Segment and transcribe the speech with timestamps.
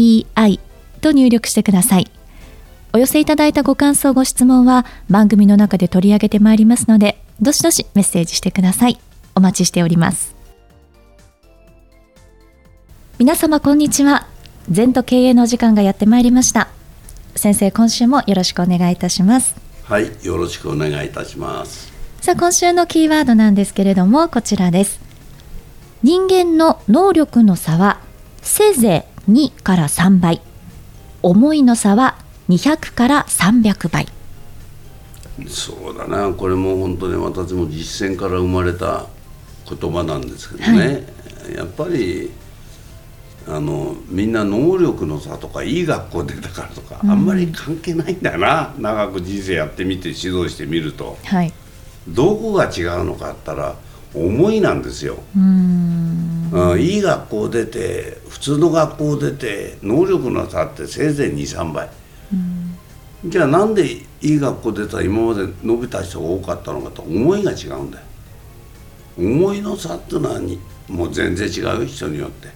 [0.00, 0.60] ZENTOKEIEI
[1.00, 2.10] と入力してください。
[2.92, 8.98] お寄せいただいたご感想、ご質問は番組の中で取り上げてまいりますので、どしどしメッセージしてください。
[9.34, 10.34] お待ちしております。
[13.18, 14.26] 皆様こんにちは。
[14.70, 16.68] 全と経営の時間がやってまいりました。
[17.36, 19.54] 先生、今週もよろしくお願いいたします。
[19.84, 21.92] はい、よろしくお願いいたします。
[22.20, 25.00] さあ、今週のキーワードなんですけれども、こちらです。
[26.02, 28.00] 人間の能力の差は
[28.42, 30.40] せいぜい2から3倍
[31.22, 32.16] 思いの差は
[32.48, 34.06] 200から300倍
[35.48, 36.34] そうだな。
[36.34, 39.06] これも本当に私も実践から生まれた
[39.68, 40.78] 言葉なんですけどね、
[41.44, 42.30] はい、やっぱり
[43.48, 48.74] あのみんな能力の差とかいい学校出たからとか、うん、あんまり関係ないんだよな。
[48.78, 51.52] 長く人生やってみて指導してみると、はい、
[52.08, 53.76] どこが違うのかったら
[54.14, 55.18] 思いなんですよ。
[55.36, 61.88] うんいい学校出て普通の学校出て能力の差ってせいぜい23倍。
[63.24, 68.04] じゃあなんでいい学校出たら今まで伸びた人が多かったのかと思いが違うんだよ。
[69.18, 70.40] 思いの差っていうのは
[70.88, 72.48] もう全然違う人によって。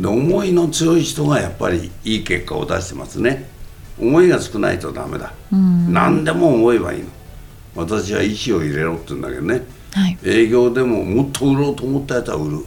[0.00, 3.48] で思いの強い人がやっぱりいい結果を出してますね。
[4.00, 5.32] 思いが少ないとダメだ。
[5.52, 7.08] 何でも思えばいいの。
[7.76, 9.62] 私は意思を入れろって言うんだけどね。
[9.92, 12.64] はい、営業でももっと売ろうと思ったやつは売る。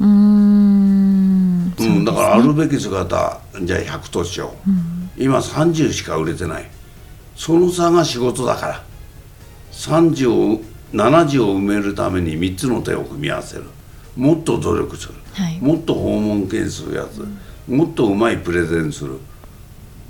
[0.00, 1.74] うん。
[1.76, 6.70] うん、だからあるべき姿じゃあ100としよう、うん、今30しか売れてない。
[7.36, 8.84] その差が仕事だから。
[9.72, 10.60] 30を
[10.92, 13.64] 70を埋めるために3つの手を組み合わせる。
[14.16, 17.22] もっと努力する、はい、もっと訪問件数やつ、
[17.68, 19.18] うん、もっとうまいプレゼンする。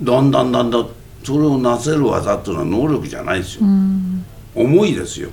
[0.01, 0.89] だんだんだんだん
[1.23, 3.61] それをなせる技っていうのは能力じゃないですよ、
[4.55, 5.29] 思いですよ。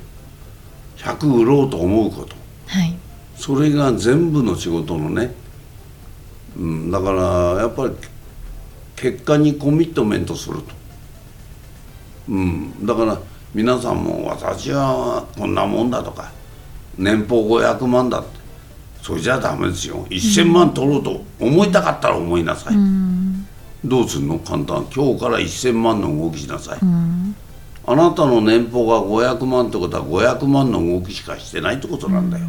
[0.98, 2.94] 100売ろうと思うこと、はい、
[3.36, 5.34] それが全部の仕事のね、
[6.56, 7.22] うん、だから
[7.62, 7.94] やっぱり
[8.96, 10.64] 結果にコミットメントすると、
[12.28, 13.18] うん、だから
[13.54, 16.30] 皆さんも私はこんなもんだとか
[16.98, 18.42] 年俸500万だって。
[19.02, 20.06] それじゃダメですよ。
[20.10, 23.48] 1000万取ろうと思いたかったら思いなさい、うん、
[23.84, 24.38] どうすんの？
[24.38, 24.86] 簡単。
[24.94, 27.34] 今日から1000万の動きしなさい、うん
[27.84, 32.46] あなたの年俸が500万ってことは500万の動きしかしてないってことなんだよ、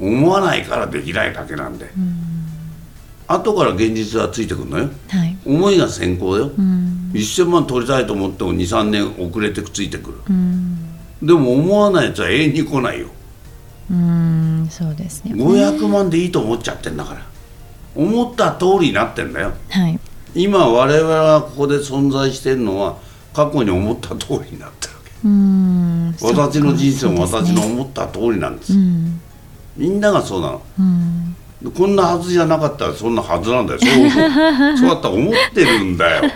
[0.00, 1.90] 思わないからできないだけなんで、
[3.26, 10.16] 後から現実はついてくるのよ、はい、思いが先行よ、うん、1000万取りたいと思っても23年遅れてくついてくる、
[11.22, 13.08] でも思わないやつは永遠に来ないよ。
[13.90, 14.68] うん。
[14.70, 15.32] そうですね。
[15.32, 17.28] 500万でいいと思っちゃってんだから。
[17.98, 19.98] 思った通りになってんだよ、はい、
[20.34, 22.96] 今我々がここで存在してるのは
[23.38, 25.12] 過去に思った通りになってるわけ。
[25.24, 26.16] うん。
[26.20, 29.20] 私の人生も私の思った通りなんです、ねうん、
[29.76, 30.62] みんながそうなの、
[31.62, 33.78] うん、こんなはずじゃなかったらそんなはずなんだよ。
[33.78, 33.90] そう
[34.76, 36.32] そうやったら思ってるんだよ。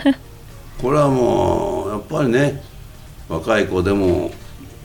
[0.81, 2.63] これはもうやっぱりね
[3.29, 4.31] 若い子でも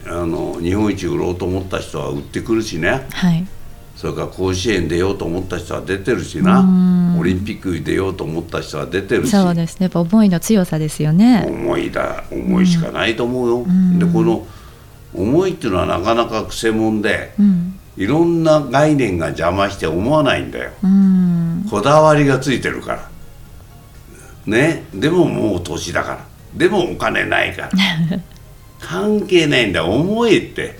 [0.07, 3.45] あの日本一売ろうと思った人は売ってくるしね、はい、
[3.97, 6.63] それから甲子園出ようと思った人は出てるしな。
[7.19, 9.31] オリンピックに出ようと思った人は出てるし。
[9.31, 9.85] そうですね。
[9.85, 11.43] やっぱ思いの強さですよね。
[11.49, 14.45] 思いだ思いしかないと思うよ、うん、でこの
[15.15, 23.09] 思いっていうのはなかなかくせ者で、うん、いろんな概念が邪魔して思わないんだよ、うん、こだわりがついてるから。
[24.45, 24.83] ね。
[24.93, 26.27] でももう年だから。
[26.53, 27.69] でもお金ないから。
[28.79, 30.75] 関係ないんだ思えって、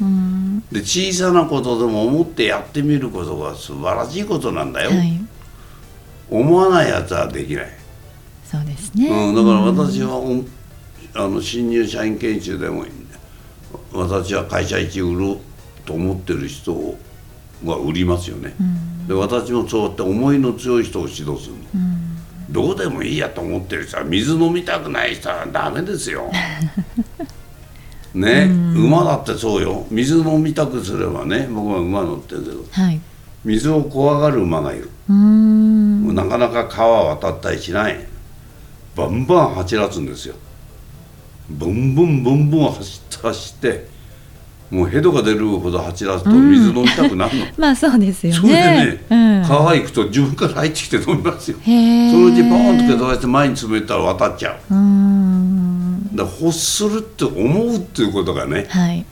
[0.72, 5.19] で小さなことでも思ってやってみることが素晴らしいことなんだよ、はい、
[6.30, 7.77] 思わないやつはできない。
[8.44, 10.47] そうですね、うん、だから私は、うん、
[11.13, 12.86] あの新入社員研修でも
[13.91, 15.39] 私は会社一売ろう
[15.86, 16.95] と思ってる人
[17.65, 26.31] は売りますよね、うん、で私もそうやって思いの強い人を指導するの、うん、どうでもいいやと思ってる人は水飲みたくない人はダメですよ
[28.17, 29.85] ね、馬だってそうよ。
[29.89, 32.99] 水飲みたくすればね僕は馬乗ってるけど、はい、
[33.45, 34.89] 水を怖がる馬がいる。
[35.07, 38.05] なかなか川渡ったりしない。
[38.95, 40.35] バンバン走らすんですよ。
[41.49, 43.87] ブンブンブンブン走って走って
[44.69, 48.39] もうヘドが出るほど走らすと水飲みたくなるの、 まあそうですよね。
[48.39, 49.15] それでね、う
[49.45, 51.57] ん、川行くと自分から入ってきて飲みますよ。
[51.63, 54.73] そのうちポーンと蹴飛ばして前に詰めたら渡っちゃう。
[54.73, 55.26] うーん
[56.17, 59.05] だ欲するって思うっていうことがねはい。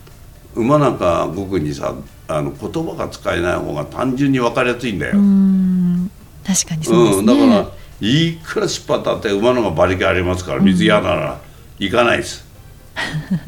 [0.56, 1.96] 馬なんか僕にさ
[2.28, 6.12] あの言葉が使えない方が単純に分かりやすいんだよ、うーん。
[6.46, 7.72] 確かにそうですね、うん、だから
[8.02, 11.42] いくら尻尾当たって馬の方が馬力ありますから水嫌なら
[11.80, 12.46] 行かないです、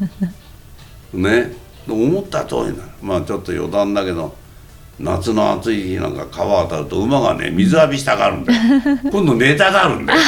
[1.12, 1.52] ね。
[1.88, 4.36] 思った通りなのまあちょっと余談だけど
[5.00, 8.60] 夏の暑い日なんか川当たると馬がね水浴びしたがるんだよ。
[9.12, 10.20] 今度寝たがるんだよ。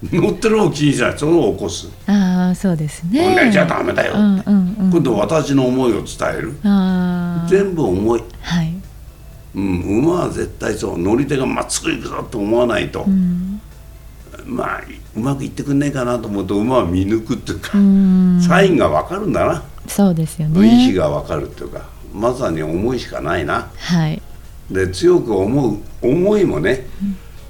[0.12, 1.88] 乗ってる方を気にしないそれを起こす。
[2.06, 3.44] ああそうですね。
[3.44, 4.90] 寝ちゃダメだよ、うんうんうん。
[4.90, 6.04] 今度私の思いを伝
[6.38, 6.56] える。
[6.64, 8.74] ああ全部思い、はい。
[9.54, 13.60] うん、馬は絶対そう乗り手がまっすぐ行くぞと思わないと、うん。
[14.46, 14.80] まあ
[15.14, 18.38] うまくいってくんねえかなと思うと馬は見抜くっていうか、うん。
[18.40, 23.70] サインが分かるんだな、そうですよ意思ねが分かるっていうかまさに思いしかないな。
[23.76, 24.22] はい。
[24.70, 26.86] で強く思う思いもね、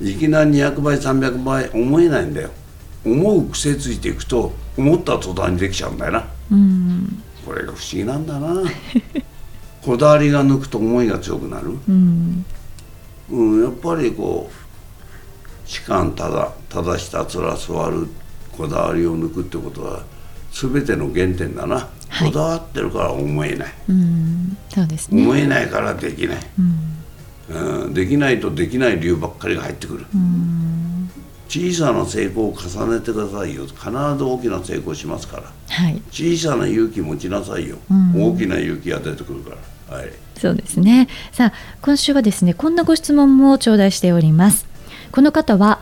[0.01, 2.51] いきなり200倍300倍思えないんだよ。
[3.05, 6.25] 思う癖ついていくと思った途端にできちゃうんだよな。
[6.51, 7.23] うん。
[7.47, 8.63] これが不思議なんだな。
[9.83, 12.45] こだわりが抜くと思いが強くなる、うん。
[13.31, 18.09] うん、やっぱりこう士官ただただひたすら座る
[18.57, 20.03] こだわりを抜くってことは
[20.53, 23.75] 全ての原点だな、はいこだわってるから思えない。
[23.89, 24.57] うん。
[24.69, 25.23] そうですね。
[25.23, 31.11] 思えないからできない、うんうん、できないとできない理由ばっかりが入ってくる、うん。
[31.49, 33.67] 小さな成功を重ねてくださいよ。
[33.67, 35.43] 必ず大きな成功しますから。
[35.69, 36.03] はい。
[36.11, 38.33] 小さな勇気持ちなさいよ、うん。
[38.33, 39.51] 大きな勇気が出てくるか
[39.89, 39.97] ら。
[39.97, 40.11] はい。
[40.37, 41.09] そうですね。
[41.33, 44.67] さあ今週はですねこんなご質問も頂戴しております。
[45.13, 45.81] この方は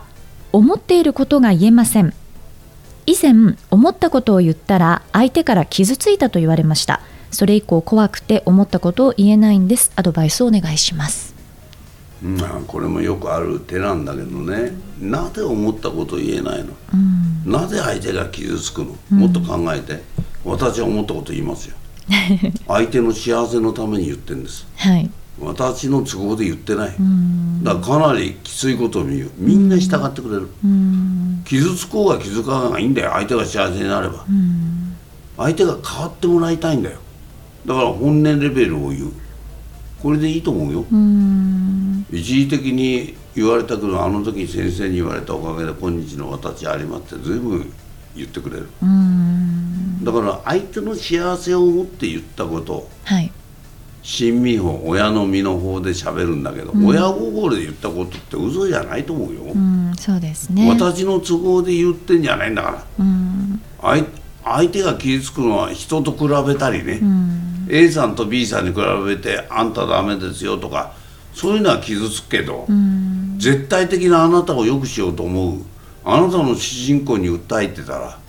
[0.53, 2.13] 思っていることが言えません
[3.05, 7.01] 以前思ったことを言ったら相手から傷ついたと言われました。
[7.31, 9.91] それ以降怖くて思ったことを言えないんです。
[9.95, 11.35] アドバイスをお願いします。
[12.23, 14.71] まあこれもよくある手なんだけどね。
[14.99, 16.73] なぜ思ったことを言えないの？
[16.93, 16.97] う
[17.49, 17.51] ん。
[17.51, 18.95] なぜ相手が傷つくの？
[19.11, 20.01] もっと考えて、
[20.43, 21.75] 私は思ったこと言いますよ。
[22.67, 24.65] 相手の幸せのために言ってるんです。
[24.77, 25.09] はい。
[25.39, 27.61] 私の都合で言ってない、うん。
[27.61, 29.31] だからかなりきついことを言う。
[29.37, 33.11] みんな従ってくれる、うん傷つこうが傷つかうがいいんだよ。
[33.13, 34.25] 相手が幸せになれば。
[34.27, 34.95] うん
[35.37, 36.97] 相手が変わってもらいたいんだよ。
[37.65, 39.11] だから本音レベルを言う。
[40.01, 40.85] これでいいと思うよ。
[40.91, 47.71] うん一時的に言われたけどあの時先生に言われたおかげで今日の私ありますって随分
[48.15, 48.69] 言ってくれる。
[48.81, 52.87] うんだから相手の幸せを思って言ったこと。
[53.03, 53.31] はい。
[54.03, 60.69] 親身法親の身の方で喋るんだけど、親心で言ったことって嘘じゃないと思うよ、うんそうですね。
[60.69, 62.83] 私の都合で言ってんじゃないんだから。
[62.99, 63.61] うん。
[63.81, 64.05] 相
[64.43, 67.67] 相手が傷つくのは人と比べたりね、うん。
[67.69, 70.93] A さんと B さんに比べてあんたダメですよとか
[71.33, 73.35] そういうのは傷つくけど、うん。
[73.37, 75.61] 絶対的なあなたを良くしようと思う。
[76.03, 78.19] あなたの主人公に訴えてたら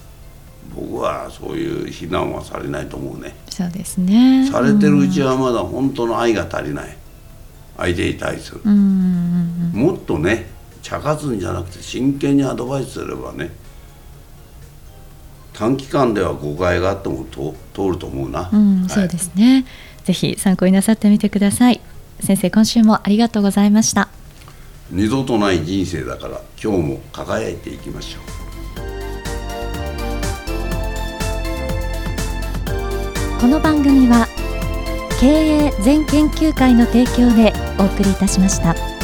[0.75, 3.35] 僕はそういう非難はされないと思うね。
[3.51, 4.49] そうですね。
[4.51, 6.97] されてるうちはまだ本当の愛が足りない。
[7.77, 8.63] 相手に対する。
[8.65, 9.71] うん。
[9.75, 10.47] もっとね
[10.87, 13.51] 茶化すんじゃなくて真剣にアドバイスすればね
[15.53, 19.65] 短期間では誤解があっても通通ると思うな、うん、はいそうですね。
[20.05, 21.81] ぜひ参考になさってみてください。
[22.21, 24.09] 先生、今週もありがとうございました。
[24.91, 28.23] 二度とない人生だから今日も輝いていきましょう
[33.41, 34.29] この番組は
[35.19, 38.96] 経営全研究会の提供でお送りいたしました。